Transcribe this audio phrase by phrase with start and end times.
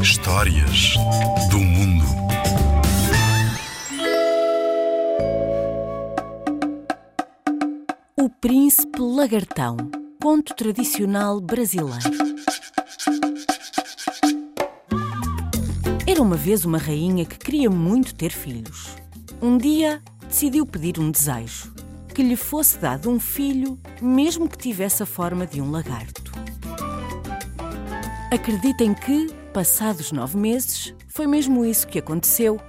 [0.00, 0.94] Histórias
[1.50, 2.04] do mundo.
[8.16, 9.76] O Príncipe Lagartão,
[10.22, 12.10] conto tradicional brasileiro.
[16.06, 18.96] Era uma vez uma rainha que queria muito ter filhos.
[19.42, 21.70] Um dia decidiu pedir um desejo:
[22.14, 26.17] que lhe fosse dado um filho, mesmo que tivesse a forma de um lagarto.
[28.30, 32.60] Acreditem que, passados nove meses, foi mesmo isso que aconteceu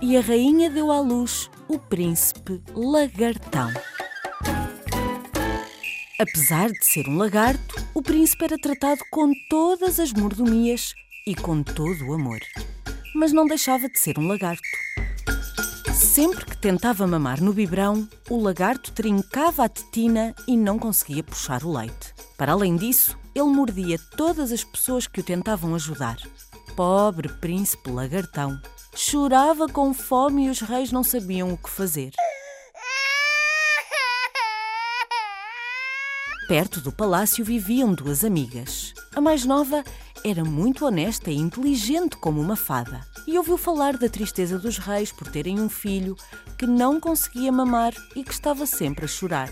[0.00, 3.72] e a rainha deu à luz o príncipe Lagartão.
[6.16, 10.94] Apesar de ser um lagarto, o príncipe era tratado com todas as mordomias
[11.26, 12.38] e com todo o amor.
[13.12, 14.62] Mas não deixava de ser um lagarto.
[16.00, 21.62] Sempre que tentava mamar no biberão, o lagarto trincava a tetina e não conseguia puxar
[21.62, 22.14] o leite.
[22.38, 26.16] Para além disso, ele mordia todas as pessoas que o tentavam ajudar.
[26.74, 28.58] Pobre príncipe lagartão.
[28.94, 32.12] Chorava com fome e os reis não sabiam o que fazer.
[36.48, 38.94] Perto do palácio viviam duas amigas.
[39.14, 39.84] A mais nova
[40.24, 45.10] era muito honesta e inteligente como uma fada e ouviu falar da tristeza dos reis
[45.12, 46.16] por terem um filho
[46.58, 49.50] que não conseguia mamar e que estava sempre a chorar.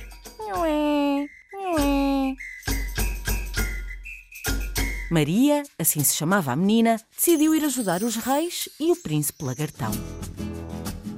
[5.10, 9.90] Maria, assim se chamava a menina, decidiu ir ajudar os reis e o príncipe lagartão.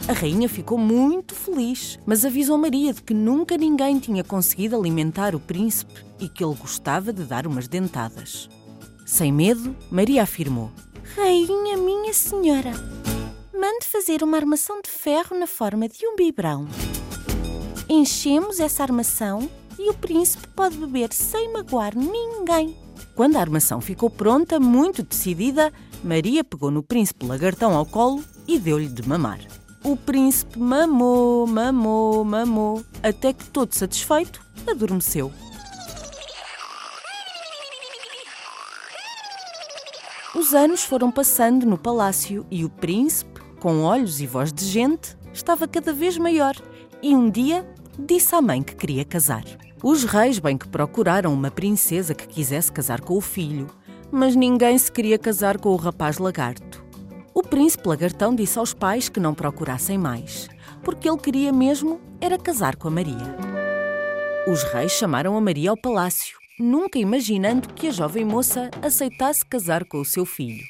[0.09, 5.35] A rainha ficou muito feliz, mas avisou Maria de que nunca ninguém tinha conseguido alimentar
[5.35, 8.49] o príncipe e que ele gostava de dar umas dentadas.
[9.11, 10.71] Sem medo, Maria afirmou:
[11.17, 12.71] Rainha minha senhora,
[13.53, 16.69] mande fazer uma armação de ferro na forma de um biberão.
[17.89, 22.77] Enchemos essa armação e o príncipe pode beber sem magoar ninguém.
[23.17, 25.73] Quando a armação ficou pronta, muito decidida,
[26.05, 29.41] Maria pegou no príncipe lagartão ao colo e deu-lhe de mamar.
[29.83, 35.33] O príncipe mamou, mamou, mamou, até que, todo satisfeito, adormeceu.
[40.33, 45.17] Os anos foram passando no palácio e o príncipe, com olhos e voz de gente,
[45.33, 46.55] estava cada vez maior
[47.03, 47.69] e um dia
[47.99, 49.43] disse à mãe que queria casar.
[49.83, 53.67] Os reis bem que procuraram uma princesa que quisesse casar com o filho,
[54.13, 56.85] mas ninguém se queria casar com o rapaz lagarto.
[57.35, 60.49] O príncipe lagartão disse aos pais que não procurassem mais,
[60.85, 63.37] porque ele queria mesmo era casar com a Maria.
[64.47, 69.85] Os reis chamaram a Maria ao palácio, nunca imaginando que a jovem moça aceitasse casar
[69.85, 70.63] com o seu filho.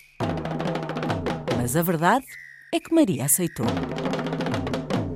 [1.57, 2.25] Mas a verdade
[2.73, 3.67] é que Maria aceitou.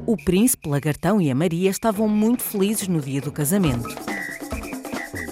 [0.06, 3.88] O príncipe lagartão e a Maria estavam muito felizes no dia do casamento.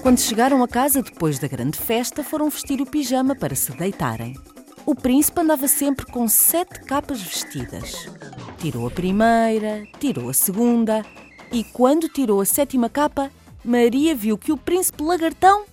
[0.01, 4.35] Quando chegaram a casa depois da grande festa, foram vestir o pijama para se deitarem.
[4.87, 8.09] O príncipe andava sempre com sete capas vestidas.
[8.59, 11.05] Tirou a primeira, tirou a segunda
[11.53, 13.31] e, quando tirou a sétima capa,
[13.65, 15.65] Maria viu que o príncipe lagartão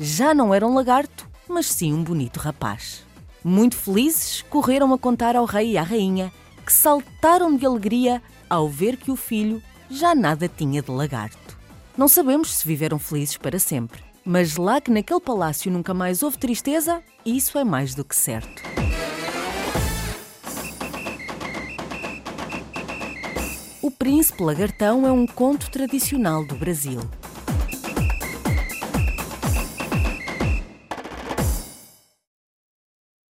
[0.00, 3.04] já não era um lagarto, mas sim um bonito rapaz.
[3.44, 6.32] Muito felizes, correram a contar ao rei e à rainha,
[6.64, 8.20] que saltaram de alegria
[8.50, 11.56] ao ver que o filho já nada tinha de lagarto.
[11.96, 16.38] Não sabemos se viveram felizes para sempre, mas lá que naquele palácio nunca mais houve
[16.38, 18.60] tristeza, isso é mais do que certo.
[23.80, 27.00] O Príncipe Lagartão é um conto tradicional do Brasil.